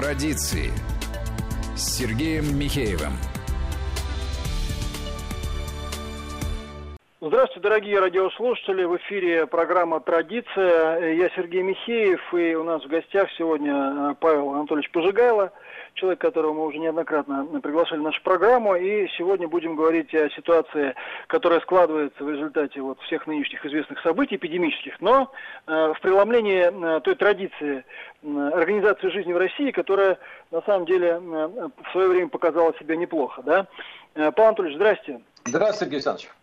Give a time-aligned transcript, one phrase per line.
[0.00, 0.70] Традиции
[1.76, 3.14] с Сергеем Михеевым.
[7.28, 8.84] Здравствуйте, дорогие радиослушатели.
[8.84, 11.12] В эфире программа «Традиция».
[11.12, 15.52] Я Сергей Михеев, и у нас в гостях сегодня э, Павел Анатольевич Пожигайло,
[15.92, 18.76] человек, которого мы уже неоднократно приглашали в нашу программу.
[18.76, 20.94] И сегодня будем говорить о ситуации,
[21.26, 25.30] которая складывается в результате вот всех нынешних известных событий эпидемических, но
[25.66, 27.84] э, в преломлении э, той традиции
[28.22, 30.18] организации жизни в России, которая
[30.50, 33.42] на самом деле в свое время показала себя неплохо.
[33.42, 33.66] Да?
[34.14, 35.20] Павел Анатольевич, здрасте.
[35.44, 36.37] Здравствуйте, Сергей Александрович.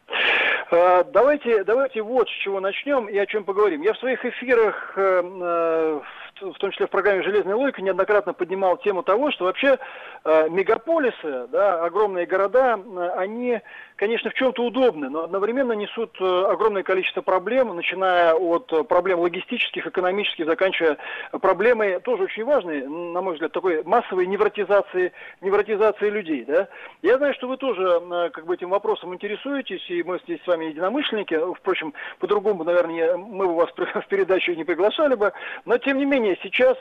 [0.72, 3.82] Э, давайте, давайте вот с чего начнем и о чем поговорим.
[3.82, 6.02] Я в своих эфирах, э, э,
[6.42, 9.80] в том числе в программе «Железная логика», неоднократно поднимал тему того, что вообще
[10.26, 12.78] мегаполисы, да, огромные города,
[13.16, 13.62] они
[13.96, 19.20] конечно, в чем-то удобны, но одновременно несут э, огромное количество проблем, начиная от э, проблем
[19.20, 20.98] логистических, экономических, заканчивая
[21.42, 26.44] проблемой, тоже очень важной, на мой взгляд, такой массовой невротизации, невротизации людей.
[26.46, 26.68] Да?
[27.02, 30.48] Я знаю, что вы тоже э, как бы этим вопросом интересуетесь, и мы здесь с
[30.48, 31.40] вами единомышленники.
[31.56, 35.32] Впрочем, по-другому, наверное, мы бы вас в передачу не приглашали бы.
[35.64, 36.78] Но, тем не менее, сейчас,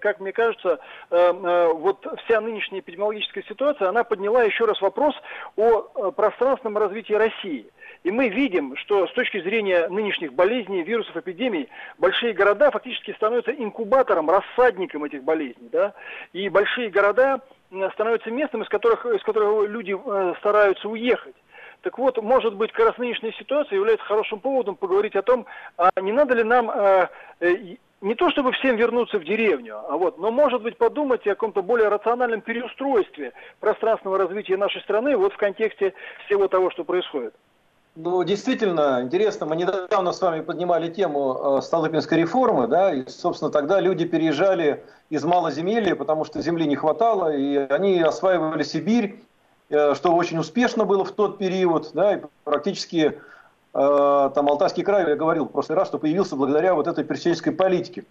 [0.00, 0.80] как мне кажется,
[1.10, 5.14] вот вся нынешняя эпидемиологическая ситуация, она подняла еще раз вопрос
[5.56, 7.66] о пространстве пространственном развитии России.
[8.04, 11.68] И мы видим, что с точки зрения нынешних болезней, вирусов, эпидемий,
[11.98, 15.68] большие города фактически становятся инкубатором, рассадником этих болезней.
[15.72, 15.94] Да?
[16.32, 17.40] И большие города
[17.92, 21.34] становятся местом, из которых, из которого люди э, стараются уехать.
[21.82, 25.46] Так вот, может быть, как раз нынешняя ситуация является хорошим поводом поговорить о том,
[25.76, 27.08] а не надо ли нам э,
[27.40, 31.30] э, не то чтобы всем вернуться в деревню, а вот, но может быть подумать о
[31.30, 35.94] каком-то более рациональном переустройстве пространственного развития нашей страны вот в контексте
[36.26, 37.34] всего того, что происходит.
[37.96, 43.50] Ну, действительно, интересно, мы недавно с вами поднимали тему э, Столыпинской реформы, да, и, собственно,
[43.50, 49.20] тогда люди переезжали из малоземелья, потому что земли не хватало, и они осваивали Сибирь,
[49.70, 53.18] э, что очень успешно было в тот период, да, и практически
[54.34, 58.04] там Алтайский край, я говорил в прошлый раз, что появился благодаря вот этой пересеческой политике.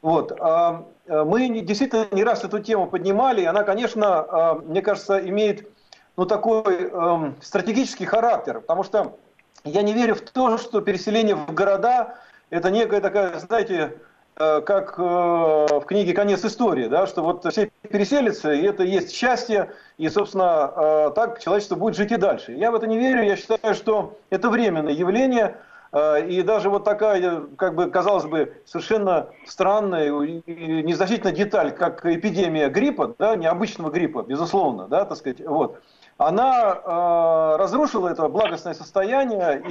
[0.00, 0.32] Вот.
[0.40, 5.18] А, э, мы действительно не раз эту тему поднимали, и она, конечно, э, мне кажется,
[5.18, 5.68] имеет
[6.16, 9.16] ну, такой эм, стратегический характер, потому что
[9.64, 12.18] я не верю в то, что переселение в города–
[12.50, 13.96] это некая такая, знаете, Э,
[14.34, 19.70] как э, в книге «Конец истории», да, что вот все переселятся, и это есть счастье,
[19.98, 22.52] и, собственно, э, так человечество будет жить и дальше.
[22.52, 25.56] Я в это не верю, я считаю, что это временное явление,
[25.94, 32.70] и даже вот такая, как бы, казалось бы, совершенно странная и незначительная деталь, как эпидемия
[32.70, 35.82] гриппа, да, необычного гриппа, безусловно, да, так сказать, вот,
[36.16, 39.62] она э, разрушила это благостное состояние,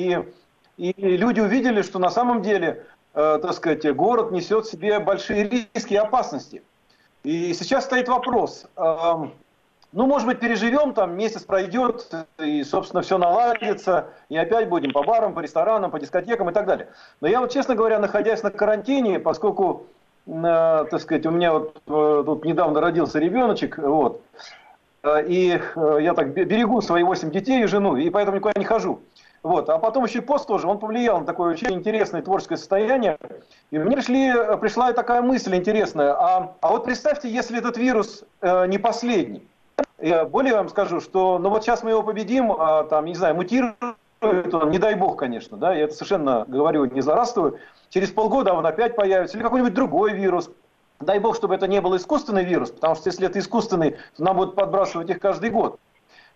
[0.78, 5.00] и, и люди увидели, что на самом деле э, так сказать, город несет в себе
[5.00, 6.64] большие риски и опасности.
[7.24, 8.84] И сейчас стоит вопрос, э,
[9.94, 15.04] ну, может быть, переживем, там месяц пройдет, и, собственно, все наладится, и опять будем по
[15.04, 16.88] барам, по ресторанам, по дискотекам и так далее.
[17.20, 19.86] Но я вот, честно говоря, находясь на карантине, поскольку,
[20.26, 20.32] э,
[20.90, 24.24] так сказать, у меня вот э, тут недавно родился ребеночек, вот,
[25.04, 28.66] э, и э, я так берегу свои 8 детей и жену, и поэтому никуда не
[28.66, 29.02] хожу.
[29.44, 29.70] Вот.
[29.70, 33.18] А потом еще и пост тоже, он повлиял на такое очень интересное творческое состояние.
[33.72, 36.14] И мне пришли, пришла такая мысль интересная.
[36.14, 39.48] А, а вот представьте, если этот вирус э, не последний.
[40.00, 43.36] Я более вам скажу, что ну вот сейчас мы его победим, а, там, не знаю,
[43.36, 43.76] мутирует
[44.22, 47.60] он, не дай бог, конечно, да, я это совершенно говорю, не злорадствую.
[47.90, 50.52] Через полгода он опять появится, или какой-нибудь другой вирус.
[51.00, 54.38] Дай бог, чтобы это не был искусственный вирус, потому что если это искусственный, то нам
[54.38, 55.80] будут подбрасывать их каждый год.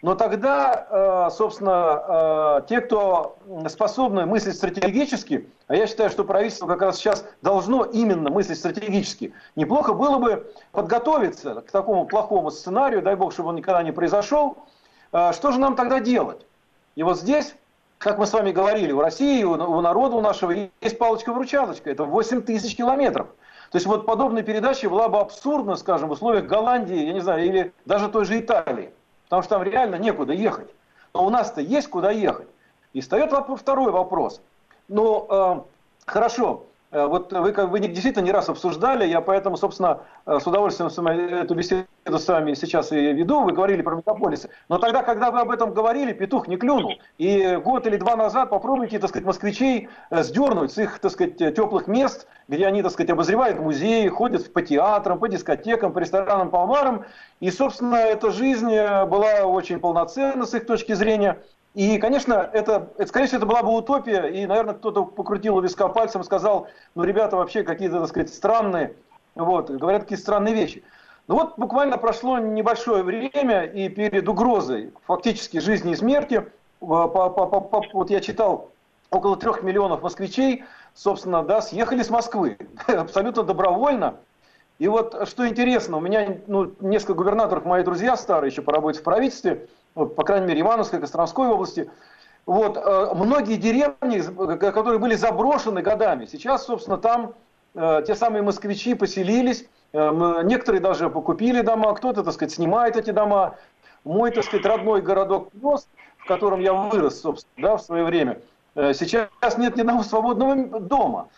[0.01, 3.37] Но тогда, э, собственно, э, те, кто
[3.69, 9.33] способны мыслить стратегически, а я считаю, что правительство как раз сейчас должно именно мыслить стратегически,
[9.55, 14.57] неплохо было бы подготовиться к такому плохому сценарию, дай бог, чтобы он никогда не произошел.
[15.11, 16.45] Э, что же нам тогда делать?
[16.95, 17.55] И вот здесь,
[17.97, 22.41] как мы с вами говорили, у России, у народа у нашего есть палочка-вручалочка, это 8
[22.41, 23.27] тысяч километров.
[23.71, 27.45] То есть вот подобная передача была бы абсурдна, скажем, в условиях Голландии, я не знаю,
[27.45, 28.91] или даже той же Италии
[29.35, 30.69] потому что там реально некуда ехать.
[31.13, 32.47] Но у нас-то есть куда ехать.
[32.93, 34.41] И встает второй вопрос.
[34.87, 35.61] Ну, э,
[36.05, 36.63] хорошо,
[37.07, 41.85] вот вы, вы действительно не раз обсуждали, я поэтому, собственно, э, с удовольствием эту беседу
[42.05, 43.43] с вами сейчас и веду.
[43.43, 44.49] Вы говорили про мегаполисы.
[44.69, 46.93] Но тогда, когда вы об этом говорили, петух не клюнул.
[47.17, 51.37] И год или два назад попробуйте, так сказать, москвичей э, сдернуть с их, так сказать,
[51.37, 56.49] теплых мест, где они, так сказать, обозревают музеи, ходят по театрам, по дискотекам, по ресторанам,
[56.49, 57.05] по омарам.
[57.41, 61.39] И, собственно, эта жизнь была очень полноценна с их точки зрения.
[61.75, 65.61] И, конечно, это, это, скорее всего, это была бы утопия, и, наверное, кто-то покрутил у
[65.61, 68.95] виска пальцем и сказал, ну, ребята вообще какие-то, так сказать, странные,
[69.35, 70.83] вот, говорят какие странные вещи.
[71.27, 76.45] Ну вот буквально прошло небольшое время, и перед угрозой фактически жизни и смерти,
[76.79, 78.71] по, по, по, вот я читал,
[79.09, 80.63] около трех миллионов москвичей,
[80.93, 82.57] собственно, да, съехали с Москвы
[82.87, 84.15] абсолютно добровольно.
[84.79, 88.99] И вот что интересно, у меня ну, несколько губернаторов, мои друзья старые, еще по работе
[88.99, 91.89] в правительстве, по крайней мере, Ивановской, Костромской области,
[92.45, 94.21] вот, э, многие деревни,
[94.57, 97.33] которые были заброшены годами, сейчас, собственно, там
[97.73, 103.11] э, те самые москвичи поселились, э, некоторые даже покупили дома, кто-то, так сказать, снимает эти
[103.11, 103.55] дома.
[104.03, 105.87] Мой, так сказать, родной городок Пес,
[106.17, 108.39] в котором я вырос, собственно, да, в свое время,
[108.75, 111.29] э, сейчас нет ни одного свободного дома.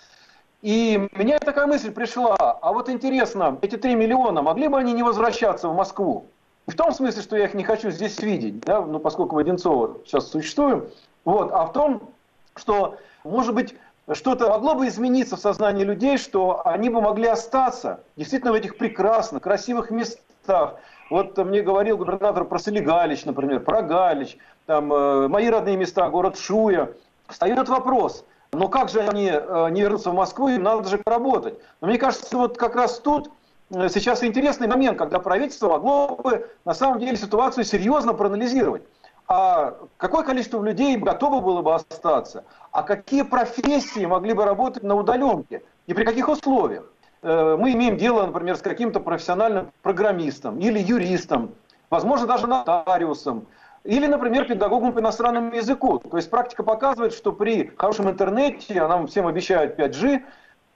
[0.62, 5.04] И меня такая мысль пришла, а вот интересно, эти 3 миллиона, могли бы они не
[5.04, 6.25] возвращаться в Москву?
[6.68, 10.00] В том смысле, что я их не хочу здесь видеть, да, ну, поскольку в Одинцово
[10.06, 10.86] сейчас существуем,
[11.24, 12.10] вот, а в том,
[12.56, 13.75] что, может быть,
[14.12, 18.78] что-то могло бы измениться в сознании людей, что они бы могли остаться действительно в этих
[18.78, 20.75] прекрасных, красивых местах.
[21.10, 26.38] Вот мне говорил губернатор про Солигалич, например, про Галич, там, э, мои родные места, город
[26.38, 26.90] Шуя.
[27.28, 31.60] Встает вопрос, но как же они э, не вернутся в Москву, им надо же работать.
[31.81, 33.30] Но мне кажется, вот как раз тут
[33.72, 38.84] сейчас интересный момент, когда правительство могло бы на самом деле ситуацию серьезно проанализировать.
[39.28, 42.46] А какое количество людей готово было бы остаться?
[42.72, 45.64] А какие профессии могли бы работать на удаленке?
[45.86, 46.86] И при каких условиях?
[47.22, 51.52] Э, мы имеем дело, например, с каким-то профессиональным программистом или юристом,
[51.90, 53.48] возможно, даже нотариусом,
[53.84, 56.00] или, например, педагогом по иностранному языку.
[56.00, 60.24] То есть практика показывает, что при хорошем интернете, а нам всем обещают 5G,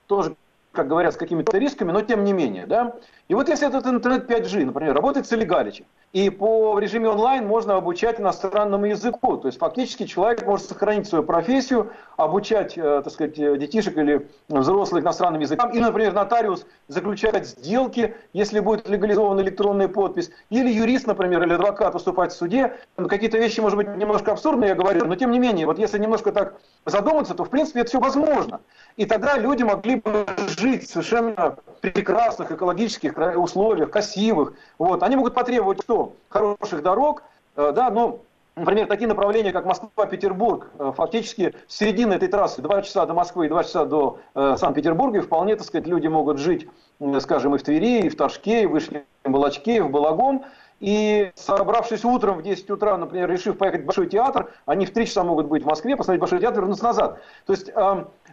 [0.07, 0.35] тоже
[0.71, 2.65] как говорят, с какими-то рисками, но тем не менее.
[2.65, 2.95] Да?
[3.27, 7.75] И вот если этот интернет 5G, например, работает с Олигаличем, и по режиме онлайн можно
[7.75, 9.37] обучать иностранному языку.
[9.37, 15.03] То есть фактически человек может сохранить свою профессию, обучать, э, так сказать, детишек или взрослых
[15.03, 15.71] иностранным языкам.
[15.71, 20.31] Или, например, нотариус заключать сделки, если будет легализована электронная подпись.
[20.49, 22.73] Или юрист, например, или адвокат выступать в суде.
[22.97, 25.97] Ну, какие-то вещи, может быть, немножко абсурдные, я говорю, но тем не менее, вот если
[25.97, 26.55] немножко так
[26.85, 28.59] задуматься, то в принципе это все возможно.
[28.97, 30.25] И тогда люди могли бы
[30.59, 34.53] жить совершенно прекрасных экологических условиях, красивых.
[34.77, 35.03] Вот.
[35.03, 36.00] Они могут потребовать что?
[36.29, 37.23] Хороших дорог,
[37.55, 38.19] э, да, но
[38.53, 43.49] Например, такие направления, как Москва-Петербург, э, фактически середина этой трассы, два часа до Москвы и
[43.49, 46.67] два часа до э, Санкт-Петербурга, и вполне, так сказать, люди могут жить,
[47.21, 50.43] скажем, и в Твери, и в Торжке, и в Вышнем Балачке, и в Балагом,
[50.81, 55.05] и собравшись утром в 10 утра, например, решив поехать в Большой театр, они в 3
[55.05, 57.21] часа могут быть в Москве, посмотреть Большой театр, вернуться назад.
[57.45, 57.71] То есть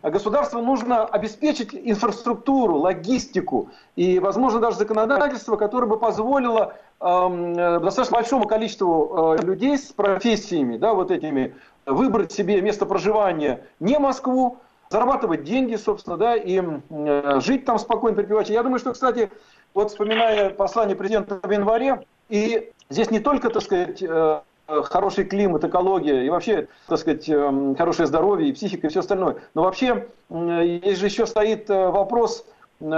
[0.03, 8.47] государству нужно обеспечить инфраструктуру, логистику и, возможно, даже законодательство, которое бы позволило э, достаточно большому
[8.47, 11.55] количеству э, людей с профессиями, да, вот этими,
[11.87, 14.59] выбрать себе место проживания не Москву,
[14.91, 18.51] зарабатывать деньги, собственно, да, и э, жить там спокойно, припевать.
[18.51, 19.31] Я думаю, что, кстати,
[19.75, 25.65] вот вспоминая послание президента в январе, и здесь не только, так сказать, э, хороший климат,
[25.65, 29.37] экология и вообще, так сказать, э, хорошее здоровье и психика и все остальное.
[29.55, 32.45] Но вообще есть же еще стоит э, вопрос,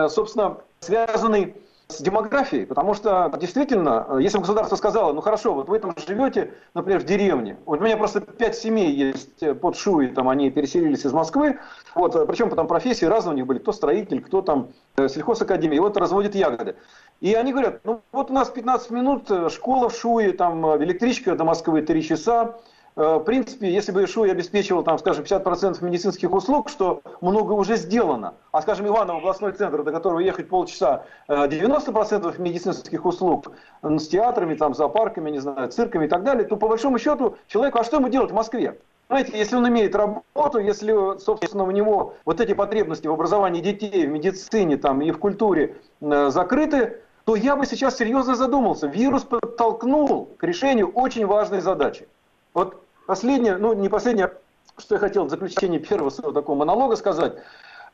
[0.09, 1.55] собственно, связанный
[1.87, 6.55] с демографией, потому что действительно, если бы государство сказало, ну хорошо, вот вы там живете,
[6.75, 11.13] например, в деревне, у меня просто пять семей есть под Шуей, там они переселились из
[11.13, 11.59] Москвы,
[11.95, 15.97] вот, причем потом профессии разные у них были, кто строитель, кто там сельхозакадемия, и вот
[15.97, 16.77] разводит ягоды.
[17.21, 20.83] И они говорят, ну вот у нас 15 минут, э, школа в Шуе, там э,
[20.85, 22.57] электричка до Москвы 3 часа.
[22.97, 27.77] Э, в принципе, если бы Шуй обеспечивал, там, скажем, 50% медицинских услуг, что много уже
[27.77, 33.53] сделано, а, скажем, Иваново областной центр, до которого ехать полчаса, 90% медицинских услуг
[33.83, 37.81] с театрами, там, зоопарками, не знаю, цирками и так далее, то по большому счету человеку,
[37.81, 38.81] а что ему делать в Москве?
[39.09, 44.07] Знаете, если он имеет работу, если, собственно, у него вот эти потребности в образовании детей,
[44.07, 48.89] в медицине там, и в культуре закрыты, то я бы сейчас серьезно задумался.
[48.89, 52.09] Вирус подтолкнул к решению очень важной задачи.
[52.55, 54.33] Вот последнее, ну не последнее,
[54.77, 57.35] что я хотел в заключении первого своего такого монолога сказать.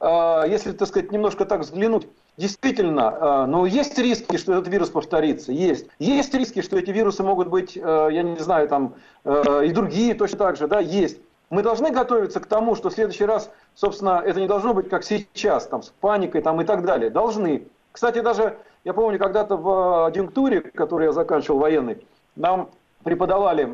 [0.00, 5.52] А, если, так сказать, немножко так взглянуть, действительно, ну, есть риски, что этот вирус повторится,
[5.52, 5.84] есть.
[5.98, 8.94] Есть риски, что эти вирусы могут быть, а, я не знаю, там,
[9.26, 11.18] и другие точно так же, да, есть.
[11.50, 15.04] Мы должны готовиться к тому, что в следующий раз, собственно, это не должно быть как
[15.04, 17.10] сейчас, там, с паникой там, и так далее.
[17.10, 17.68] Должны.
[17.92, 22.70] Кстати, даже я помню, когда-то в адъюнктуре, который я заканчивал военный, нам
[23.02, 23.66] преподавали, э,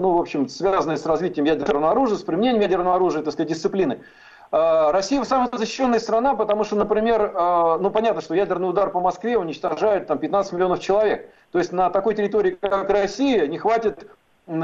[0.00, 4.00] ну, в общем, связанные с развитием ядерного оружия, с применением ядерного оружия, так сказать, дисциплины.
[4.50, 8.98] Э, Россия самая защищенная страна, потому что, например, э, ну понятно, что ядерный удар по
[8.98, 11.30] Москве уничтожает там 15 миллионов человек.
[11.52, 14.08] То есть на такой территории, как Россия, не хватит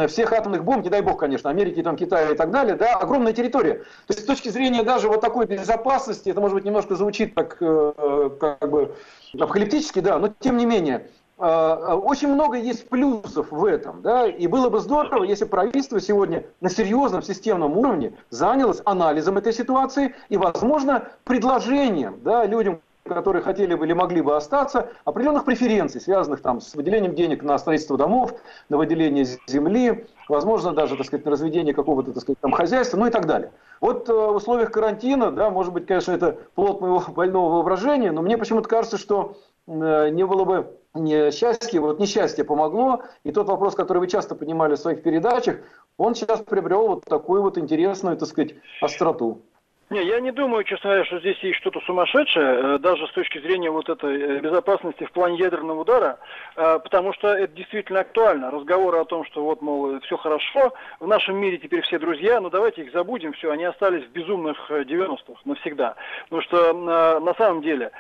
[0.08, 3.32] всех атомных бомб, не дай бог, конечно, Америки, там, Китая и так далее, да, огромная
[3.32, 3.74] территория.
[4.06, 7.58] То есть с точки зрения даже вот такой безопасности, это, может быть, немножко звучит так,
[7.60, 8.96] э, как бы,
[9.41, 14.47] апокалиптически, да, но тем не менее, э, очень много есть плюсов в этом, да, и
[14.47, 20.37] было бы здорово, если правительство сегодня на серьезном системном уровне занялось анализом этой ситуации и,
[20.37, 26.61] возможно, предложением, да, людям, которые хотели бы или могли бы остаться, определенных преференций, связанных там
[26.61, 28.33] с выделением денег на строительство домов,
[28.71, 33.07] на выделение земли, возможно, даже, так сказать, на разведение какого-то, так сказать, там хозяйства, ну
[33.07, 33.52] и так далее.
[33.81, 38.23] Вот э, в условиях карантина, да, может быть, конечно, это плод моего больного воображения, но
[38.23, 43.49] мне почему-то кажется, что э, не было бы не счастье, вот несчастье помогло, и тот
[43.49, 45.57] вопрос, который вы часто поднимали в своих передачах,
[45.97, 49.43] он сейчас приобрел вот такую вот интересную, так сказать, остроту.
[49.91, 53.38] Не, я не думаю, честно говоря, что здесь есть что-то сумасшедшее, э, даже с точки
[53.38, 56.19] зрения вот этой э, безопасности в плане ядерного удара,
[56.57, 58.50] э, потому что это действительно актуально.
[58.50, 62.49] Разговоры о том, что вот, мол, все хорошо, в нашем мире теперь все друзья, но
[62.49, 65.97] давайте их забудем, все, они остались в безумных 90-х навсегда.
[66.25, 66.73] Потому что
[67.21, 67.91] на самом деле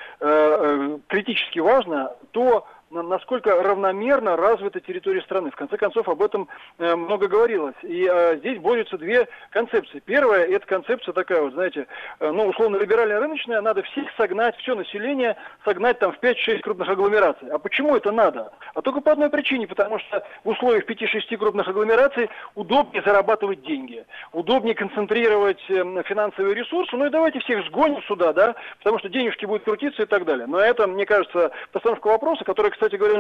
[1.08, 2.66] критически важно то,
[3.02, 5.50] насколько равномерно развита территория страны.
[5.50, 6.48] В конце концов, об этом
[6.78, 7.74] э, много говорилось.
[7.82, 10.00] И э, здесь борются две концепции.
[10.04, 11.86] Первая, это концепция такая вот, знаете,
[12.20, 17.48] э, ну, условно, либерально-рыночная, надо всех согнать, все население согнать там в 5-6 крупных агломераций.
[17.50, 18.52] А почему это надо?
[18.74, 24.04] А только по одной причине, потому что в условиях 5-6 крупных агломераций удобнее зарабатывать деньги,
[24.32, 29.46] удобнее концентрировать э, финансовые ресурсы, ну и давайте всех сгоним сюда, да, потому что денежки
[29.46, 30.46] будут крутиться и так далее.
[30.46, 33.18] Но это, мне кажется, постановка вопроса, который, кстати, кстати говоря,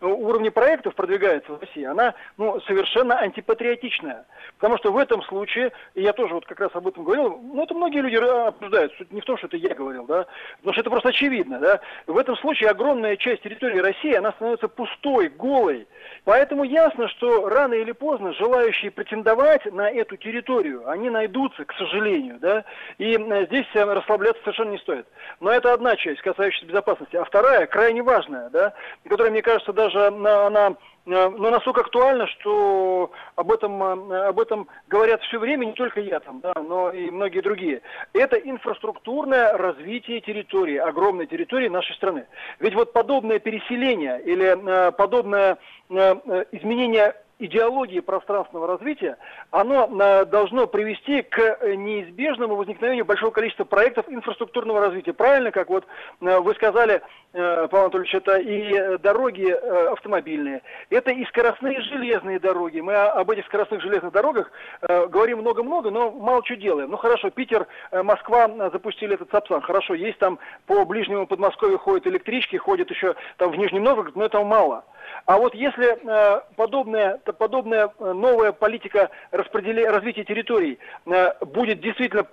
[0.00, 4.26] на уровне проектов продвигается в России, она ну, совершенно антипатриотичная.
[4.56, 7.62] Потому что в этом случае, и я тоже вот как раз об этом говорил, ну
[7.62, 10.26] это многие люди обсуждают, не в том, что это я говорил, да,
[10.58, 11.80] потому что это просто очевидно, да.
[12.06, 15.86] В этом случае огромная часть территории России, она становится пустой, голой.
[16.24, 22.38] Поэтому ясно, что рано или поздно желающие претендовать на эту территорию, они найдутся, к сожалению,
[22.38, 22.64] да,
[22.98, 25.06] и э, здесь э, расслабляться совершенно не стоит.
[25.40, 27.16] Но это одна часть, касающаяся безопасности.
[27.16, 28.74] А вторая, крайне важная, да,
[29.08, 33.82] которая, мне кажется, даже она э, ну, настолько актуальна, что об этом,
[34.12, 37.82] э, об этом говорят все время, не только я там, да, но и многие другие.
[38.12, 42.26] Это инфраструктурное развитие территории, огромной территории нашей страны.
[42.60, 45.58] Ведь вот подобное переселение или э, подобное
[45.88, 49.18] изменение идеологии пространственного развития,
[49.50, 55.12] оно э, должно привести к э, неизбежному возникновению большого количества проектов инфраструктурного развития.
[55.12, 55.84] Правильно, как вот
[56.20, 57.02] э, вы сказали,
[57.32, 59.50] Павел Анатольевич, это и дороги
[59.92, 62.80] автомобильные, это и скоростные железные дороги.
[62.80, 64.50] Мы об этих скоростных железных дорогах
[64.80, 66.90] говорим много-много, но мало чего делаем.
[66.90, 69.60] Ну хорошо, Питер, Москва запустили этот Сапсан.
[69.60, 74.24] Хорошо, есть там по ближнему Подмосковью ходят электрички, ходят еще там в Нижний Новгород, но
[74.24, 74.84] этого мало.
[75.26, 82.26] А вот если э, подобная, подобная э, новая политика развития территорий э, будет действительно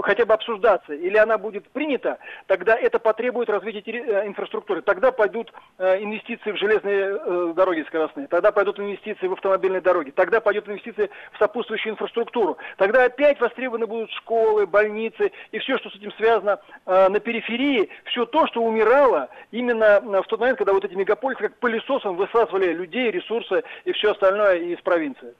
[0.00, 4.82] хотя бы обсуждаться, или она будет принята, тогда это потребует развития э, инфраструктуры.
[4.82, 10.40] Тогда пойдут э, инвестиции в железные дороги скоростные, тогда пойдут инвестиции в автомобильные дороги, тогда
[10.40, 12.58] пойдут инвестиции в сопутствующую инфраструктуру.
[12.76, 18.26] Тогда опять востребованы будут школы, больницы и все, что с этим связано на периферии, все
[18.26, 23.10] то, что умирало именно в тот момент, когда вот эти мегаполисы как пылесосом высасывали людей,
[23.10, 25.34] ресурсы и все остальное из провинции.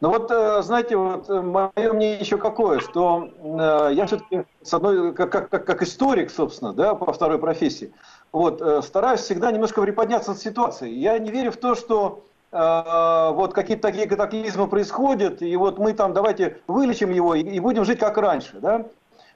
[0.00, 4.72] Ну вот, э, знаете, вот э, мое мнение еще какое, что э, я все-таки с
[4.72, 7.92] одной, как, как, как историк, собственно, да, по второй профессии,
[8.30, 10.94] вот, стараюсь всегда немножко приподняться над ситуацией.
[10.94, 16.14] Я не верю в то, что вот какие-то такие катаклизмы происходят, и вот мы там
[16.14, 18.86] давайте вылечим его и будем жить как раньше, да.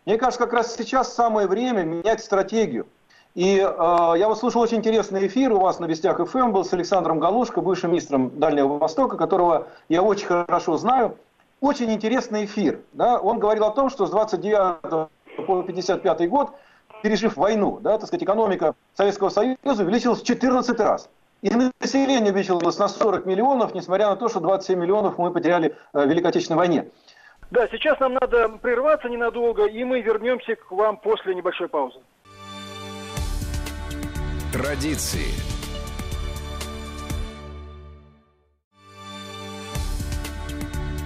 [0.06, 2.86] Мне кажется, как раз сейчас самое время менять стратегию.
[3.34, 6.72] И э, я вот слушал очень интересный эфир у вас на Вестях ФМ был с
[6.74, 11.16] Александром Галушко, бывшим министром Дальнего Востока, которого я очень хорошо знаю.
[11.60, 12.80] Очень интересный эфир.
[12.92, 13.18] Да?
[13.18, 15.08] Он говорил о том, что с 29
[15.46, 16.50] по 55 год,
[17.02, 21.08] пережив войну, да, так сказать, экономика Советского Союза увеличилась в 14 раз.
[21.40, 26.06] И население увеличилось на 40 миллионов, несмотря на то, что 27 миллионов мы потеряли в
[26.06, 26.88] Великой Отечественной войне.
[27.50, 31.98] Да, сейчас нам надо прерваться ненадолго, и мы вернемся к вам после небольшой паузы.
[34.52, 35.32] Традиции.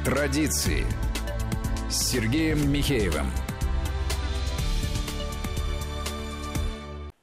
[0.05, 0.85] Традиции
[1.89, 3.27] с Сергеем Михеевым.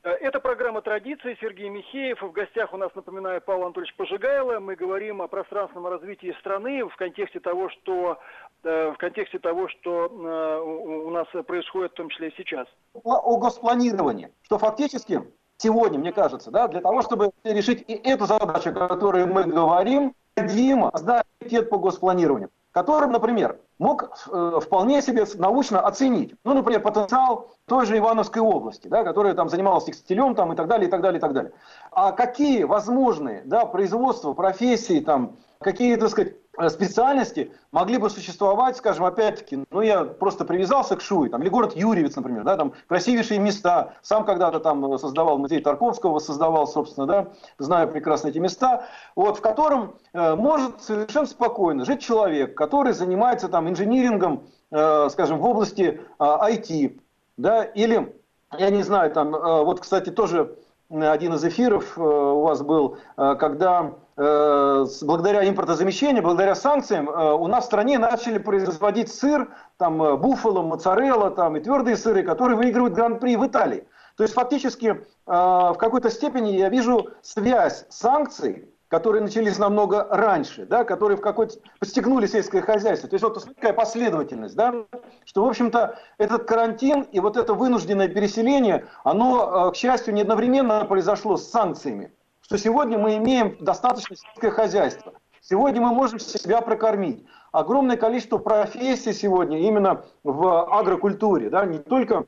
[0.06, 1.38] Э, это программа «Традиции».
[1.42, 2.22] Сергей Михеев.
[2.22, 4.62] В гостях у нас, напоминаю, Павел Анатольевич Пожигайло.
[4.62, 8.18] Мы говорим о пространственном развитии страны в контексте того, что,
[8.63, 12.65] э, в контексте того, что э, у нас происходит, в том числе и сейчас.
[12.94, 15.20] О госпланировании, что фактически
[15.58, 20.16] сегодня, мне кажется, да, для того, чтобы решить и эту задачу, о которой мы говорим,
[20.36, 26.82] необходимо создать комитет по госпланированию, которым, например, мог э, вполне себе научно оценить, ну, например,
[26.82, 30.92] потенциал той же Ивановской области, да, которая там занималась текстилем там, и так далее, и
[30.92, 31.52] так далее, и так далее.
[31.92, 36.36] А какие возможные да, производства, профессии, там, какие, так сказать,
[36.70, 41.76] специальности могли бы существовать, скажем, опять-таки, ну я просто привязался к Шуе, там, или город
[41.76, 47.28] Юрьевец, например, да, там красивейшие места, сам когда-то там создавал музей Тарковского, создавал, собственно, да,
[47.58, 53.50] знаю прекрасно эти места, вот, в котором э, может совершенно спокойно жить человек, который занимается
[53.50, 57.00] там инжинирингом, э, скажем, в области э, IT,
[57.38, 58.16] да, или,
[58.58, 60.56] я не знаю, там, э, вот, кстати, тоже
[61.02, 67.48] один из эфиров э, у вас был, э, когда э, благодаря импортозамещению, благодаря санкциям у
[67.48, 72.93] нас в стране начали производить сыр, там буфало, моцарелла, там и твердые сыры, которые выигрывают
[72.93, 73.88] гран-при в Италии.
[74.15, 80.84] То есть фактически в какой-то степени я вижу связь санкций которые начались намного раньше, да,
[80.84, 83.10] которые в какой-то подстегнули сельское хозяйство.
[83.10, 84.86] То есть вот такая последовательность, да,
[85.25, 90.22] что, в общем-то, этот карантин и вот это вынужденное переселение, оно, э, к счастью, не
[90.22, 92.13] одновременно произошло с санкциями.
[92.44, 95.14] Что сегодня мы имеем достаточно сельское хозяйство.
[95.40, 97.26] Сегодня мы можем себя прокормить.
[97.54, 102.26] Огромное количество профессий сегодня именно в агрокультуре, да, не только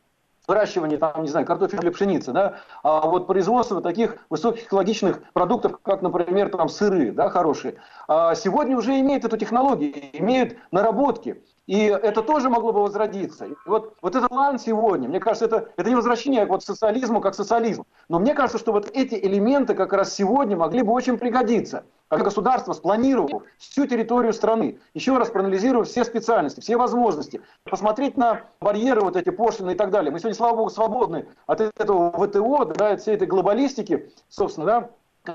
[0.47, 6.01] выращивание, там, не знаю, картофеля или пшеницы, да, а вот производство таких высокотехнологичных продуктов, как,
[6.01, 7.75] например, там сыры, да, хорошие,
[8.07, 11.43] а сегодня уже имеют эту технологию, имеют наработки.
[11.67, 13.45] И это тоже могло бы возродиться.
[13.45, 17.33] И вот, вот этот план сегодня, мне кажется, это, это не возвращение вот социализму как
[17.33, 17.85] социализм.
[18.07, 21.85] Но мне кажется, что вот эти элементы как раз сегодня могли бы очень пригодиться.
[22.07, 28.41] Как государство спланировав всю территорию страны, еще раз проанализировав все специальности, все возможности, посмотреть на
[28.61, 30.11] барьеры вот эти пошлины и так далее.
[30.11, 34.89] Мы сегодня, слава богу, свободны от этого ВТО, да, от всей этой глобалистики, собственно, да,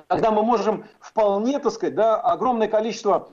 [0.06, 3.28] когда мы можем вполне, так сказать, да, огромное количество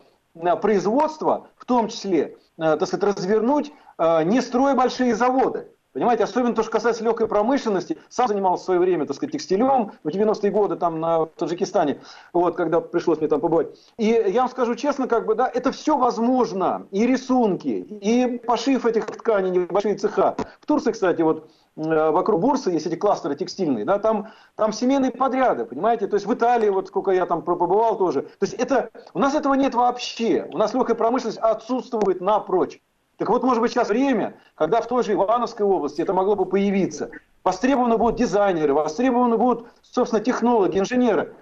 [0.62, 5.67] производства, в том числе, Э, так сказать, развернуть, э, не строя большие заводы.
[5.94, 7.98] Понимаете, особенно то, что касается легкой промышленности.
[8.10, 12.01] Сам занимался в свое время, так сказать, текстилем в 90-е годы там на Таджикистане,
[12.34, 13.69] вот, когда пришлось мне там побывать.
[13.97, 16.88] И я вам скажу честно, как бы, да, это все возможно.
[16.91, 20.36] И рисунки, и пошив этих тканей, небольшие цеха.
[20.62, 25.12] В Турции, кстати, вот э, вокруг Бурсы есть эти кластеры текстильные, да, там, там семейные
[25.12, 28.90] подряды, понимаете, то есть в Италии, вот сколько я там побывал тоже, то есть это,
[29.13, 32.82] у нас этого нет вообще, у нас легкая промышленность отсутствует напрочь.
[33.18, 36.46] Так вот, может быть, сейчас время, когда в той же Ивановской области это могло бы
[36.46, 37.10] появиться.
[37.44, 41.34] Востребованы будут дизайнеры, востребованы будут, собственно, технологи, инженеры.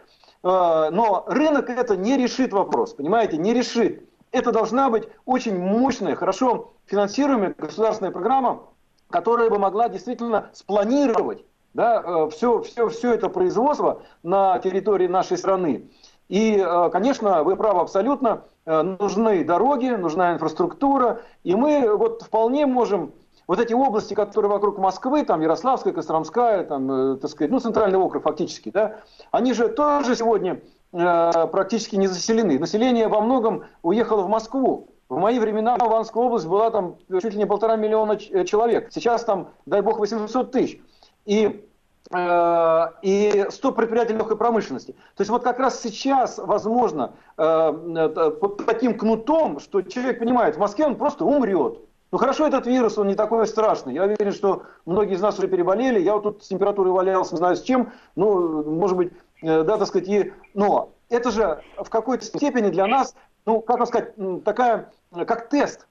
[0.42, 4.08] А, но рынок это не решит вопрос, понимаете, не решит.
[4.32, 8.64] Это должна быть очень мощная, хорошо финансируемая государственная программа,
[9.16, 15.90] которая бы могла действительно спланировать да, все, все, все это производство на территории нашей страны.
[16.28, 22.66] И, э, конечно, вы правы абсолютно, э, нужны дороги, нужна инфраструктура, и мы вот вполне
[22.66, 23.14] можем
[23.48, 28.00] вот эти области, которые вокруг Москвы, там Ярославская, Костромская, там, э, так сказать, ну, центральный
[28.00, 28.98] округ фактически, да,
[29.32, 30.60] они же тоже сегодня
[30.92, 32.60] э, практически не заселены.
[32.60, 34.90] Население во многом уехало в Москву.
[35.10, 38.92] В мои времена Иванская область была там чуть ли не полтора миллиона человек.
[38.92, 40.82] Сейчас там, дай бог, 800 тысяч.
[41.26, 41.66] И
[42.12, 44.92] Э, и 100 предприятий легкой промышленности.
[45.16, 50.60] То есть вот как раз сейчас возможно э, под таким кнутом, что человек понимает, в
[50.60, 51.80] Москве он просто умрет.
[52.12, 53.96] Ну хорошо, этот вирус, он не такой страшный.
[53.96, 56.00] Я уверен, что многие из нас уже переболели.
[56.00, 57.92] Я вот тут с температурой валялся, не знаю с чем.
[58.16, 60.34] Ну, может быть, э, да, так сказать, и...
[60.54, 63.16] но это же в какой-то степени для нас,
[63.46, 65.88] ну, как сказать, такая, как тест.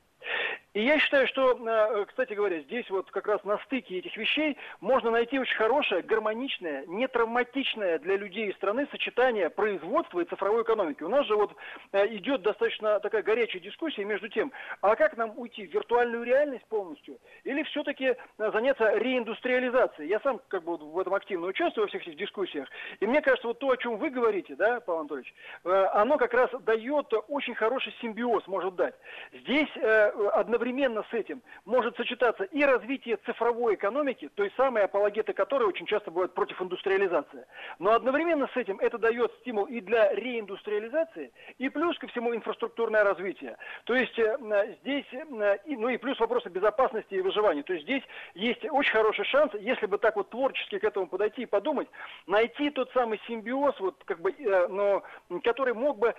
[0.74, 4.58] И я считаю, что, э, кстати говоря, здесь вот как раз на стыке этих вещей
[4.80, 10.64] можно найти очень хорошее, гармоничное, не травматичное для людей и страны сочетание производства и цифровой
[10.64, 11.04] экономики.
[11.04, 11.54] У нас же вот
[11.92, 16.64] э, идет достаточно такая горячая дискуссия между тем, а как нам уйти в виртуальную реальность
[16.64, 18.16] полностью или все-таки э,
[18.50, 20.08] заняться реиндустриализацией.
[20.08, 22.68] Я сам как бы в этом активно участвую во всех этих дискуссиях.
[22.98, 25.32] И мне кажется, вот то, о чем вы говорите, да, Павел Анатольевич,
[25.62, 28.96] оно как раз дает очень хороший симбиоз, может дать.
[29.32, 35.64] Здесь одновременно одновременно с этим может сочетаться и развитие цифровой экономики, той самой апологеты которой
[35.64, 37.44] очень часто бывают против индустриализации.
[37.78, 43.04] Но одновременно с этим это дает стимул и для реиндустриализации, и плюс ко всему инфраструктурное
[43.04, 43.56] развитие.
[43.84, 47.62] То есть э, здесь, э, ну и плюс вопросы безопасности и выживания.
[47.62, 48.02] То есть здесь
[48.34, 51.88] есть очень хороший шанс, если бы так вот творчески к этому подойти и подумать,
[52.26, 55.02] найти тот самый симбиоз, вот как бы, э, но,
[55.42, 56.14] который мог бы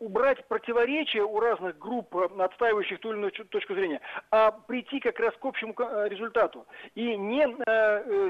[0.00, 5.18] убрать противоречия у разных групп, отстаивающих ту или иную точку зрения зрения, а прийти как
[5.20, 5.74] раз к общему
[6.08, 6.66] результату.
[6.94, 7.46] И не,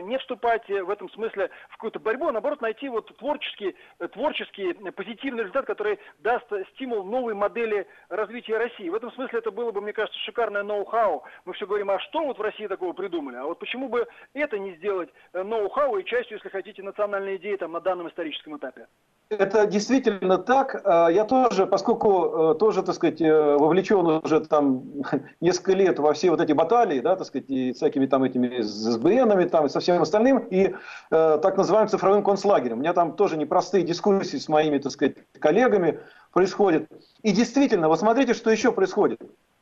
[0.03, 3.77] не вступать в этом смысле в какую-то борьбу, а наоборот найти вот творческий,
[4.12, 8.88] творческий позитивный результат, который даст стимул новой модели развития России.
[8.88, 11.25] В этом смысле это было бы, мне кажется, шикарное ноу-хау.
[11.45, 13.37] Мы все говорим, а что вот в России такого придумали?
[13.37, 17.73] А вот почему бы это не сделать ноу-хау и частью, если хотите, национальной идеи там,
[17.73, 18.87] на данном историческом этапе?
[19.31, 20.83] Это действительно так.
[20.85, 24.85] А, я тоже, поскольку э, тоже, так сказать, э, вовлечен уже там
[25.41, 29.47] несколько лет во все вот эти баталии, да, так сказать, и всякими там этими СБНами
[29.47, 30.75] там и со всем остальным, и
[31.11, 32.79] э, так называемым цифровым концлагерем.
[32.79, 36.01] У меня там тоже непростые дискуссии с моими, так сказать, коллегами
[36.33, 36.87] происходят.
[37.23, 39.21] И действительно, вот смотрите, что еще происходит.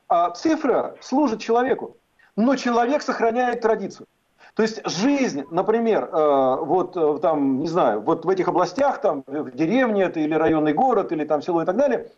[0.08, 1.96] А цифра служит человеку,
[2.36, 4.06] но человек сохраняет традицию.
[4.54, 9.24] То есть жизнь, например, э, вот э, там, не знаю, вот в этих областях, там,
[9.26, 12.10] в деревне это или районный город, или там село и так далее,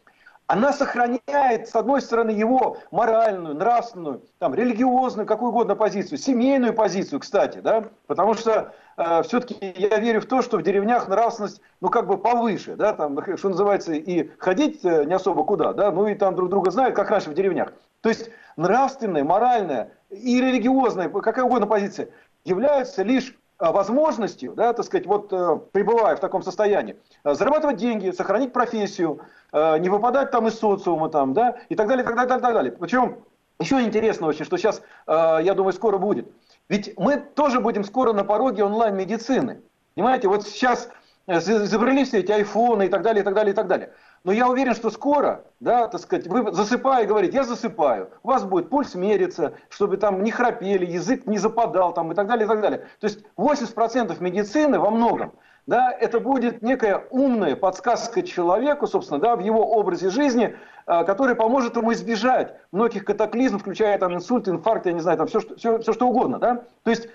[0.47, 7.21] она сохраняет, с одной стороны, его моральную, нравственную, там, религиозную, какую угодно позицию, семейную позицию,
[7.21, 11.89] кстати, да, потому что э, все-таки я верю в то, что в деревнях нравственность, ну,
[11.89, 16.09] как бы повыше, да, там, что называется, и ходить э, не особо куда, да, ну,
[16.09, 17.73] и там друг друга знают, как раньше в деревнях.
[18.03, 22.09] То есть нравственная, моральная и религиозная, какая угодно позиция,
[22.45, 27.77] являются лишь э, возможностью, да, так сказать, вот э, пребывая в таком состоянии, э, зарабатывать
[27.77, 29.21] деньги, сохранить профессию,
[29.53, 32.73] не выпадать там из социума, там, да, и так далее, так далее, так далее.
[32.73, 33.19] Причем
[33.61, 36.29] еще интересно очень, что сейчас, я думаю, скоро будет.
[36.69, 39.63] Ведь мы тоже будем скоро на пороге онлайн-медицины.
[39.95, 40.89] Понимаете, вот сейчас
[41.29, 43.93] изобрели все эти айфоны и так далее, и так далее, и так далее.
[44.25, 48.43] Но я уверен, что скоро, да, так сказать, вы засыпая говорите, я засыпаю, у вас
[48.43, 52.49] будет пульс мериться, чтобы там не храпели, язык не западал там и так далее, и
[52.49, 52.87] так далее.
[53.01, 55.35] То есть 80% медицины во многом,
[55.67, 60.57] да, это будет некая умная подсказка человеку, собственно, да, в его образе жизни,
[60.87, 65.27] а, который поможет ему избежать многих катаклизмов, включая там инсульт, инфаркт, я не знаю, там
[65.27, 66.65] все, все, все что угодно, да.
[66.83, 67.09] То есть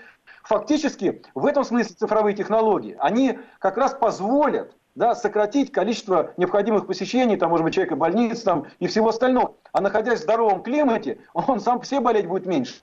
[0.44, 7.36] фактически в этом смысле цифровые технологии, они как раз позволят да, сократить количество необходимых посещений,
[7.36, 9.54] там, может быть, человека больниц там, и всего остального.
[9.72, 12.82] А находясь в здоровом климате, он сам себе болеть будет меньше.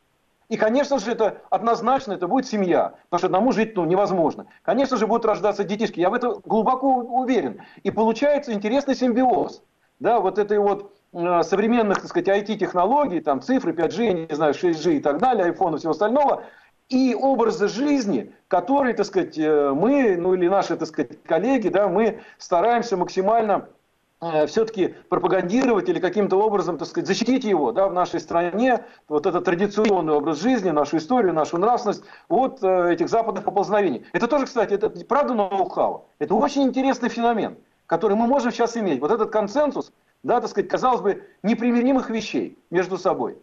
[0.50, 4.48] И, конечно же, это однозначно, это будет семья, потому что одному жить ну, невозможно.
[4.64, 7.62] Конечно же, будут рождаться детишки, я в это глубоко уверен.
[7.84, 9.62] И получается интересный симбиоз,
[10.00, 14.54] да, вот этой вот э, современных, так сказать, IT-технологий, там, цифры, 5G, я не знаю,
[14.54, 16.46] 6G и так далее, iPhone и всего остального,
[16.90, 21.88] и образа жизни, который, так сказать, э, мы, ну или наши, так сказать, коллеги, да,
[21.88, 23.68] мы стараемся максимально
[24.22, 29.26] э, все-таки пропагандировать или каким-то образом, так сказать, защитить его да, в нашей стране, вот
[29.26, 34.06] этот традиционный образ жизни, нашу историю, нашу нравственность от э, этих западных поползновений.
[34.14, 36.06] Это тоже, кстати, это правда ноу-хау.
[36.20, 39.02] Это очень интересный феномен, который мы можем сейчас иметь.
[39.02, 39.92] Вот этот консенсус,
[40.24, 43.38] да, так сказать, казалось бы, непримиримых вещей между собой.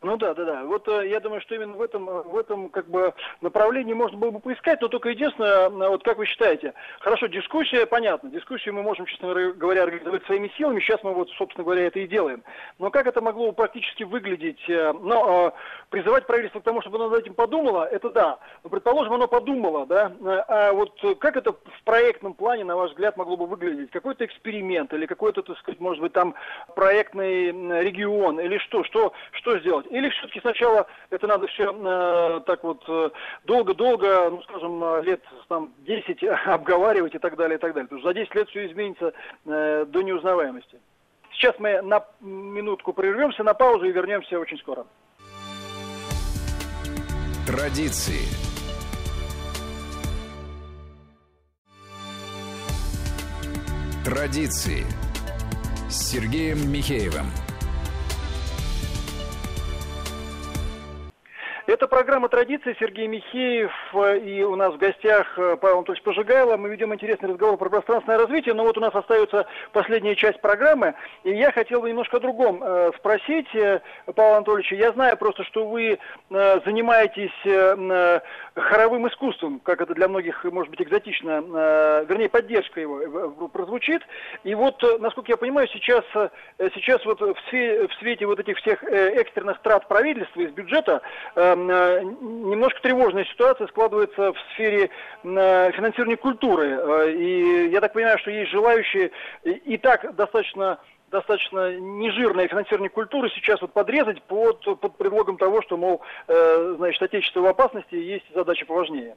[0.00, 0.64] Ну да, да, да.
[0.64, 4.30] Вот э, я думаю, что именно в этом, в этом как бы направлении можно было
[4.30, 8.84] бы поискать, но только единственное, э, вот как вы считаете, хорошо, дискуссия, понятно, дискуссию мы
[8.84, 12.44] можем, честно говоря, организовать своими силами, сейчас мы вот, собственно говоря, это и делаем.
[12.78, 14.60] Но как это могло бы практически выглядеть?
[14.68, 15.52] Э, но
[15.90, 18.38] призывать правительство к тому, чтобы оно над этим подумало, это да.
[18.62, 20.12] Но, предположим, оно подумало, да,
[20.46, 23.90] а вот как это в проектном плане, на ваш взгляд, могло бы выглядеть?
[23.90, 26.34] Какой-то эксперимент или какой-то, так сказать, может быть, там
[26.76, 27.50] проектный
[27.82, 29.87] регион или что, что, что сделать?
[29.90, 33.10] Или все-таки сначала это надо все э, так вот э,
[33.44, 37.88] долго-долго, ну, скажем, э, лет там 10 обговаривать и так далее, и так далее.
[37.88, 39.12] Потому что за 10 лет все изменится
[39.46, 40.78] э, до неузнаваемости.
[41.32, 44.86] Сейчас мы на минутку прервемся на паузу и вернемся очень скоро.
[47.46, 48.28] Традиции.
[54.04, 54.84] Традиции
[55.88, 57.26] с Сергеем Михеевым.
[61.68, 62.74] Это программа «Традиции».
[62.80, 66.56] Сергей Михеев э, и у нас в гостях э, Павел Анатольевич Пожигайло.
[66.56, 70.94] Мы ведем интересный разговор про пространственное развитие, но вот у нас остается последняя часть программы.
[71.24, 74.72] И я хотел бы немножко о другом э, спросить, Павел Анатольевич.
[74.72, 75.98] Я знаю просто, что вы
[76.30, 77.32] занимаетесь
[78.54, 84.02] хоровым искусством, как это для многих, может быть, экзотично, вернее, поддержка его прозвучит.
[84.44, 86.04] И вот, насколько я понимаю, сейчас,
[86.74, 87.36] сейчас вот в
[87.98, 91.02] свете, вот этих всех экстренных трат правительства из бюджета
[91.66, 94.90] немножко тревожная ситуация складывается в сфере
[95.24, 96.68] э, финансирования культуры.
[96.68, 99.10] Э, и я так понимаю, что есть желающие
[99.44, 100.78] и так достаточно
[101.10, 107.02] достаточно нежирное финансирование культуры сейчас вот подрезать под, под предлогом того, что, мол, э, значит,
[107.02, 109.16] отечество в опасности, есть задача поважнее.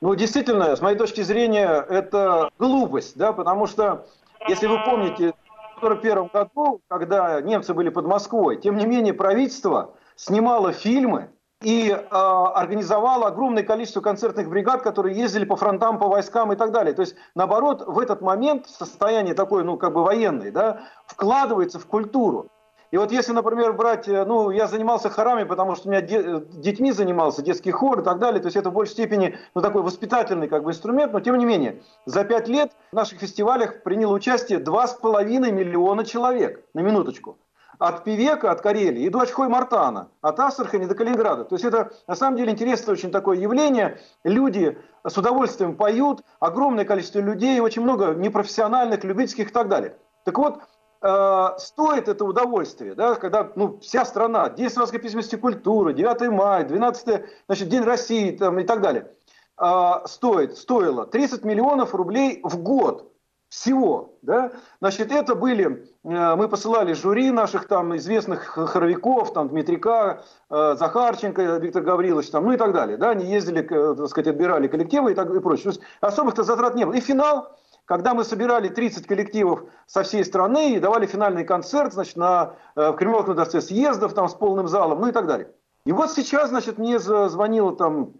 [0.00, 4.06] Ну, действительно, с моей точки зрения, это глупость, да, потому что,
[4.48, 5.34] если вы помните,
[5.80, 11.30] 1941 году, когда немцы были под Москвой, тем не менее правительство снимало фильмы
[11.62, 16.72] и э, организовало огромное количество концертных бригад, которые ездили по фронтам, по войскам и так
[16.72, 16.94] далее.
[16.94, 21.86] То есть, наоборот, в этот момент состояние такое, ну, как бы военное, да, вкладывается в
[21.86, 22.48] культуру.
[22.90, 26.40] И вот если, например, брать, э, ну, я занимался хорами, потому что у меня де,
[26.50, 29.82] детьми занимался, детский хор и так далее, то есть это в большей степени, ну, такой
[29.82, 34.14] воспитательный как бы инструмент, но тем не менее, за пять лет в наших фестивалях приняло
[34.14, 37.36] участие 2,5 миллиона человек, на минуточку.
[37.80, 41.44] От Певека, от Карелии и до Очхой-Мартана, от Астрахани до Калининграда.
[41.44, 43.98] То есть это на самом деле интересное очень такое явление.
[44.22, 49.96] Люди с удовольствием поют, огромное количество людей, очень много непрофессиональных, любительских и так далее.
[50.24, 50.60] Так вот,
[51.00, 56.64] э, стоит это удовольствие, да, когда ну, вся страна, День Саратовской письменности культуры, 9 мая,
[56.64, 59.10] 12 значит, День России там, и так далее,
[59.58, 63.09] э, стоит, стоило 30 миллионов рублей в год
[63.50, 64.14] всего.
[64.22, 64.52] Да?
[64.80, 71.56] Значит, это были, э, мы посылали жюри наших там известных хоровиков, там Дмитрика, э, Захарченко,
[71.56, 72.96] Виктор Гаврилович, там, ну и так далее.
[72.96, 73.10] Да?
[73.10, 75.64] Они ездили, так сказать, отбирали коллективы и, так, и прочее.
[75.64, 76.94] То есть особых-то затрат не было.
[76.94, 82.14] И финал когда мы собирали 30 коллективов со всей страны и давали финальный концерт значит,
[82.14, 85.50] на, э, в Кремлевском дворце съездов там, с полным залом, ну и так далее.
[85.84, 88.12] И вот сейчас значит, мне звонил там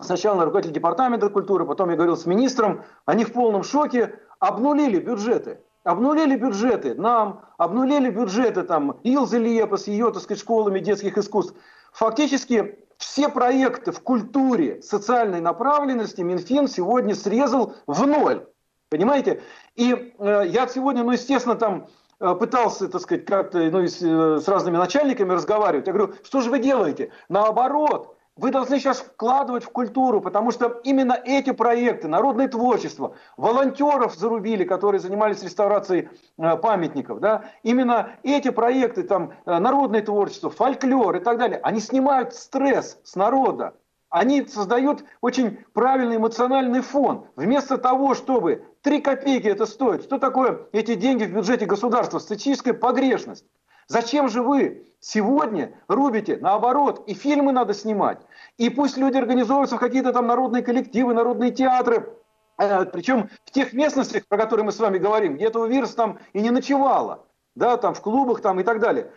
[0.00, 5.60] сначала руководитель департамента культуры, потом я говорил с министром, они в полном шоке, обнулили бюджеты.
[5.84, 11.54] Обнулили бюджеты нам, обнулили бюджеты там Илзы Лепа с ее, так сказать, школами детских искусств.
[11.92, 18.46] Фактически все проекты в культуре социальной направленности Минфин сегодня срезал в ноль.
[18.88, 19.42] Понимаете?
[19.74, 21.88] И э, я сегодня, ну, естественно, там
[22.20, 25.86] э, пытался, так сказать, как-то ну, с, э, с разными начальниками разговаривать.
[25.86, 27.10] Я говорю, что же вы делаете?
[27.28, 34.14] Наоборот, вы должны сейчас вкладывать в культуру, потому что именно эти проекты, народное творчество, волонтеров
[34.14, 41.16] зарубили, которые занимались реставрацией э, памятников, да, именно эти проекты, там, э, народное творчество, фольклор
[41.16, 43.74] и так далее, они снимают стресс с народа.
[44.08, 47.26] Они создают очень правильный эмоциональный фон.
[47.34, 52.18] Вместо того, чтобы 3 копейки это стоит, что такое эти деньги в бюджете государства?
[52.18, 53.44] Статистическая погрешность.
[53.88, 56.38] Зачем же вы сегодня рубите?
[56.40, 58.18] Наоборот, и фильмы надо снимать.
[58.58, 62.16] И пусть люди организовываются в какие-то там народные коллективы, народные театры.
[62.58, 66.18] Э, Причем в тех местностях, про которые мы с вами говорим, где этого вируса там
[66.32, 67.26] и не ночевало.
[67.54, 69.12] Да, там в клубах там и так далее.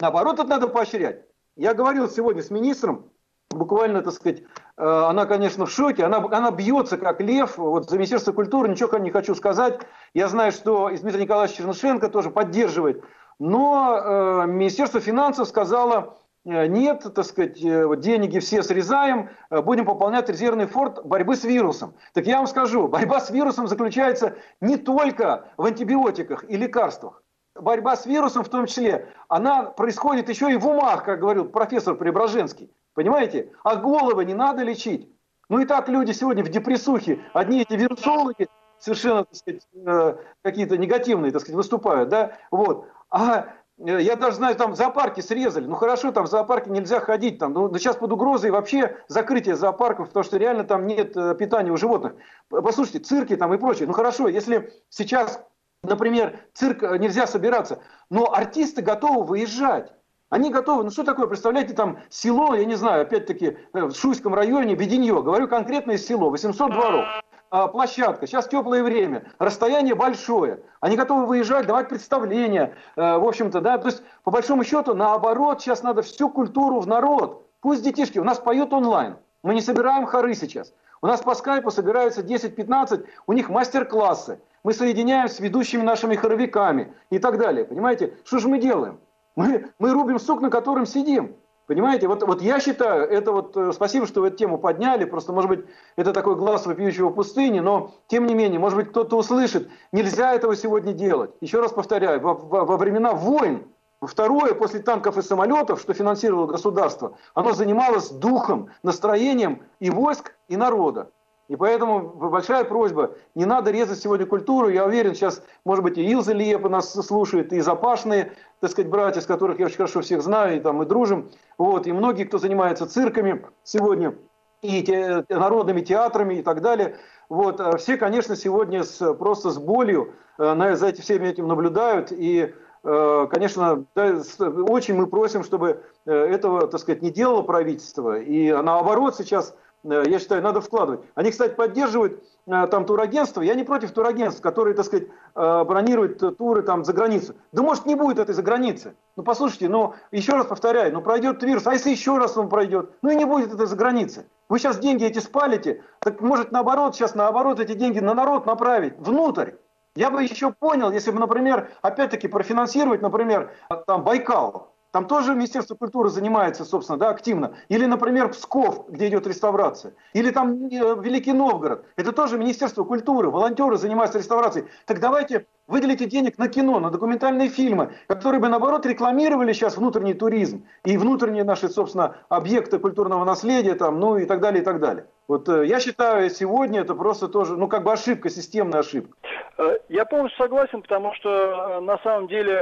[0.00, 1.24] Наоборот, это надо поощрять.
[1.56, 3.10] Я говорил сегодня с министром,
[3.50, 4.44] буквально, так сказать, э,
[4.84, 9.10] она, конечно, в шоке, она, она бьется как лев, вот за Министерство культуры ничего не
[9.10, 9.80] хочу сказать,
[10.14, 13.04] я знаю, что и Дмитрий Николаевич Чернышенко тоже поддерживает,
[13.38, 20.66] но э, Министерство финансов сказало, нет, так сказать, э, деньги все срезаем, будем пополнять резервный
[20.66, 21.94] фонд борьбы с вирусом.
[22.14, 27.22] Так я вам скажу, борьба с вирусом заключается не только в антибиотиках и лекарствах.
[27.54, 31.94] Борьба с вирусом в том числе, она происходит еще и в умах, как говорил профессор
[31.94, 32.70] Преображенский.
[32.94, 33.52] Понимаете?
[33.62, 35.08] А головы не надо лечить.
[35.48, 40.76] Ну и так люди сегодня в депрессухе, одни эти вирусологи совершенно, так сказать, э, какие-то
[40.76, 42.86] негативные, так сказать, выступают, да, вот.
[43.10, 43.44] А э,
[43.78, 45.66] я даже знаю, там зоопарки срезали.
[45.66, 47.38] Ну хорошо, там в зоопарке нельзя ходить.
[47.38, 51.72] Там, ну, сейчас под угрозой вообще закрытие зоопарков, потому что реально там нет э, питания
[51.72, 52.14] у животных.
[52.48, 53.86] Послушайте, цирки там и прочее.
[53.86, 55.40] Ну хорошо, если сейчас,
[55.82, 59.92] например, цирк нельзя собираться, но артисты готовы выезжать.
[60.32, 64.34] Они готовы, ну что такое, представляете, там село, я не знаю, опять-таки, э, в Шуйском
[64.34, 67.04] районе, Беденье, говорю конкретное село, 800 дворов,
[67.52, 73.76] площадка, сейчас теплое время, расстояние большое, они готовы выезжать, давать представления, э, в общем-то, да,
[73.76, 78.24] то есть, по большому счету, наоборот, сейчас надо всю культуру в народ, пусть детишки, у
[78.24, 83.32] нас поют онлайн, мы не собираем хоры сейчас, у нас по скайпу собираются 10-15, у
[83.34, 88.58] них мастер-классы, мы соединяем с ведущими нашими хоровиками и так далее, понимаете, что же мы
[88.58, 88.98] делаем?
[89.36, 91.36] Мы, мы рубим сук, на котором сидим.
[91.66, 95.32] Понимаете, вот, вот я считаю, это вот, э, спасибо, что вы эту тему подняли, просто,
[95.32, 95.64] может быть,
[95.96, 100.56] это такой глаз вопиющего пустыни, но, тем не менее, может быть, кто-то услышит, нельзя этого
[100.56, 101.30] сегодня делать.
[101.40, 103.62] Еще раз повторяю, во, во, во времена войн,
[104.00, 110.56] второе, после танков и самолетов, что финансировало государство, оно занималось духом, настроением и войск, и
[110.56, 111.10] народа.
[111.52, 114.70] И поэтому большая просьба, не надо резать сегодня культуру.
[114.70, 119.20] Я уверен, сейчас, может быть, и Илза Лиепа нас слушает, и Запашные, так сказать, братья,
[119.20, 121.30] с которых я очень хорошо всех знаю, и там мы дружим.
[121.58, 124.14] Вот, и многие, кто занимается цирками сегодня,
[124.62, 126.96] и те, народными театрами и так далее.
[127.28, 132.12] Вот, а все, конечно, сегодня с, просто с болью э, за этим всеми этим наблюдают.
[132.12, 138.18] И, э, конечно, да, очень мы просим, чтобы э, этого, так сказать, не делало правительство.
[138.18, 141.00] И наоборот, сейчас я считаю, надо вкладывать.
[141.14, 146.18] Они, кстати, поддерживают э, там турагентства, я не против турагентств, которые, так сказать, э, бронируют
[146.38, 147.34] туры там за границу.
[147.52, 148.94] Да может не будет этой за границы.
[149.16, 152.90] Ну послушайте, ну еще раз повторяю, ну пройдет вирус, а если еще раз он пройдет,
[153.02, 154.26] ну и не будет этой за границы.
[154.48, 158.98] Вы сейчас деньги эти спалите, так может наоборот, сейчас наоборот эти деньги на народ направить,
[158.98, 159.52] внутрь.
[159.94, 163.52] Я бы еще понял, если бы, например, опять-таки профинансировать, например,
[163.86, 167.56] там Байкал, там тоже Министерство культуры занимается, собственно, да, активно.
[167.68, 169.94] Или, например, Псков, где идет реставрация.
[170.12, 171.86] Или там э, Великий Новгород.
[171.96, 174.66] Это тоже Министерство культуры, волонтеры занимаются реставрацией.
[174.84, 180.14] Так давайте выделите денег на кино, на документальные фильмы, которые бы, наоборот, рекламировали сейчас внутренний
[180.14, 184.78] туризм и внутренние наши, собственно, объекты культурного наследия, там, ну и так далее, и так
[184.78, 185.06] далее.
[185.32, 189.16] Вот э, я считаю, сегодня это просто тоже, ну, как бы ошибка, системная ошибка.
[189.56, 192.52] Э, я полностью согласен, потому что э, на самом деле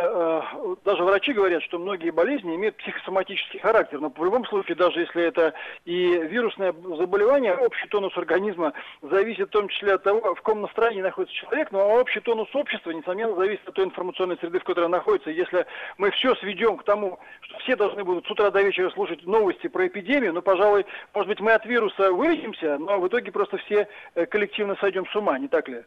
[0.85, 3.99] даже врачи говорят, что многие болезни имеют психосоматический характер.
[3.99, 5.53] Но в любом случае, даже если это
[5.85, 11.03] и вирусное заболевание, общий тонус организма зависит в том числе от того, в каком настроении
[11.03, 14.65] находится человек, но ну, а общий тонус общества, несомненно, зависит от той информационной среды, в
[14.65, 15.31] которой он находится.
[15.31, 15.67] Если
[15.99, 19.67] мы все сведем к тому, что все должны будут с утра до вечера слушать новости
[19.67, 23.57] про эпидемию, ну, пожалуй, может быть, мы от вируса вылечимся, боремся, но в итоге просто
[23.59, 25.85] все э, коллективно сойдем с ума, не так ли?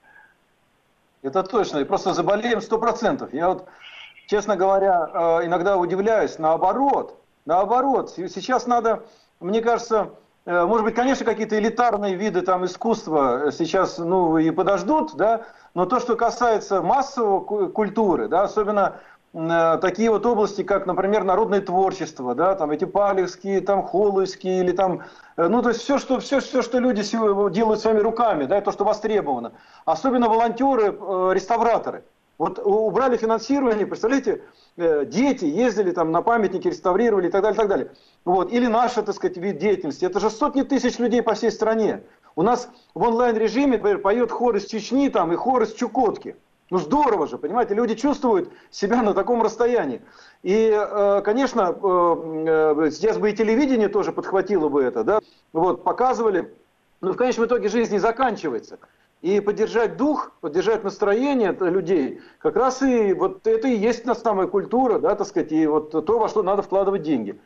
[1.22, 3.34] Это точно, и просто заболеем сто процентов.
[3.34, 3.68] Я вот,
[4.28, 5.10] честно говоря,
[5.42, 9.04] э, иногда удивляюсь, наоборот, наоборот, сейчас надо,
[9.40, 10.12] мне кажется,
[10.46, 15.86] э, может быть, конечно, какие-то элитарные виды там искусства сейчас, ну, и подождут, да, но
[15.86, 19.00] то, что касается массовой культуры, да, особенно
[19.34, 25.02] такие вот области, как, например, народное творчество, да, там эти палевские, там холойские, или там,
[25.38, 27.02] э, ну, то есть все, что, все, все, что люди
[27.52, 29.54] делают своими руками, да, то, что востребовано.
[29.86, 32.04] Особенно волонтеры, э, реставраторы.
[32.38, 34.42] Вот убрали финансирование, представляете,
[34.76, 37.92] дети ездили там на памятники, реставрировали и так далее, и так далее.
[38.26, 38.52] Вот.
[38.52, 40.04] Или наша, так сказать, вид деятельности.
[40.04, 42.02] Это же сотни тысяч людей по всей стране.
[42.36, 46.36] У нас в онлайн-режиме, например, поет хор из Чечни там, и хор из Чукотки.
[46.74, 50.02] Ну здорово же, понимаете, люди чувствуют себя на таком расстоянии.
[50.42, 55.20] И, э, конечно, э, э, здесь бы и телевидение тоже подхватило бы это, да,
[55.54, 56.52] вот, показывали,
[57.00, 58.80] но в конечном итоге жизнь не заканчивается.
[59.22, 64.48] И поддержать дух, поддержать настроение людей, как раз и вот это и есть наша самая
[64.48, 67.40] культура, да, так сказать, и вот то, во что надо вкладывать деньги.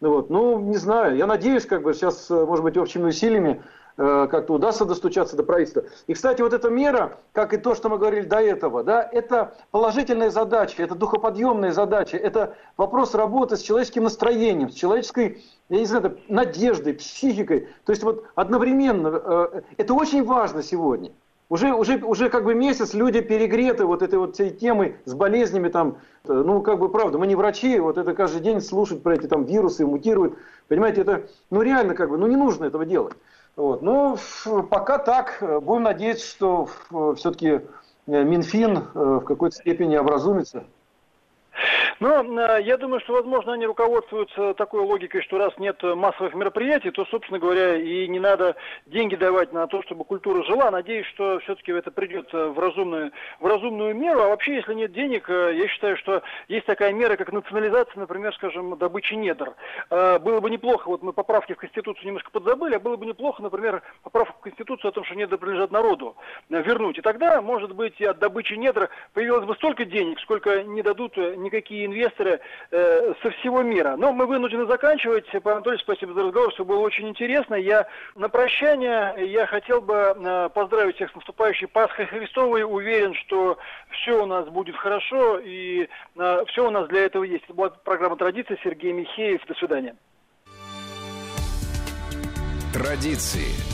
[0.00, 0.28] Вот.
[0.28, 3.62] Ну, не знаю, я надеюсь, как бы сейчас, может быть, общими усилиями
[3.96, 5.84] как-то удастся достучаться до правительства.
[6.06, 9.54] И, кстати, вот эта мера, как и то, что мы говорили до этого, да, это
[9.70, 15.86] положительная задача, это духоподъемная задача, это вопрос работы с человеческим настроением, с человеческой, я не
[15.86, 17.68] знаю, надеждой, психикой.
[17.84, 21.12] То есть вот одновременно, э, это очень важно сегодня.
[21.52, 25.68] Уже, уже, уже как бы месяц люди перегреты вот этой вот всей темой с болезнями
[25.68, 29.26] там, ну как бы правда, мы не врачи, вот это каждый день слушать про эти
[29.26, 33.12] там вирусы, мутируют, понимаете, это, ну реально как бы, ну не нужно этого делать.
[33.56, 33.82] Вот.
[33.82, 34.16] Ну,
[34.70, 35.42] пока так.
[35.62, 36.68] Будем надеяться, что
[37.16, 37.60] все-таки э,
[38.06, 40.64] Минфин э, в какой-то степени образумится.
[42.02, 47.04] Ну, я думаю, что, возможно, они руководствуются такой логикой, что раз нет массовых мероприятий, то,
[47.04, 50.72] собственно говоря, и не надо деньги давать на то, чтобы культура жила.
[50.72, 54.20] Надеюсь, что все-таки это придет э, в разумную, в разумную меру.
[54.20, 58.34] А вообще, если нет денег, э, я считаю, что есть такая мера, как национализация, например,
[58.34, 59.54] скажем, добычи недр.
[59.88, 63.80] Было бы неплохо, вот мы поправки в Конституцию немножко подзабыли, а было бы неплохо, например,
[64.02, 66.16] поправку в Конституцию о том, что недра принадлежат народу,
[66.48, 66.98] вернуть.
[66.98, 71.91] И тогда, может быть, от добычи недр появилось бы столько денег, сколько не дадут никакие
[71.92, 73.96] инвесторы э, со всего мира.
[73.96, 75.26] Но мы вынуждены заканчивать.
[75.42, 77.54] Пан Анатолий, спасибо за разговор, все было очень интересно.
[77.54, 82.64] Я на прощание я хотел бы э, поздравить всех с наступающей Пасхой Христовой.
[82.64, 83.58] Уверен, что
[83.90, 87.44] все у нас будет хорошо и э, все у нас для этого есть.
[87.44, 88.58] Это была программа «Традиция».
[88.62, 89.44] Сергей Михеев.
[89.46, 89.96] До свидания.
[92.72, 93.71] Традиции